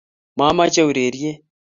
[0.37, 1.37] mameche ureryet